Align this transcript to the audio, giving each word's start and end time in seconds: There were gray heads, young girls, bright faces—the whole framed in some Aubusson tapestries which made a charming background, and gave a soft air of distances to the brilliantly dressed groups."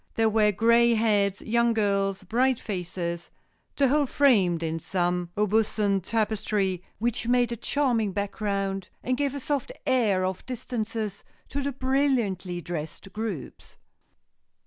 There 0.15 0.29
were 0.29 0.51
gray 0.51 0.95
heads, 0.95 1.41
young 1.43 1.73
girls, 1.73 2.23
bright 2.23 2.59
faces—the 2.59 3.87
whole 3.87 4.07
framed 4.07 4.63
in 4.63 4.79
some 4.79 5.29
Aubusson 5.37 6.01
tapestries 6.01 6.79
which 6.97 7.27
made 7.27 7.51
a 7.51 7.55
charming 7.55 8.11
background, 8.11 8.89
and 9.03 9.15
gave 9.15 9.35
a 9.35 9.39
soft 9.39 9.71
air 9.85 10.25
of 10.25 10.43
distances 10.47 11.23
to 11.49 11.61
the 11.61 11.71
brilliantly 11.71 12.61
dressed 12.61 13.13
groups." 13.13 13.77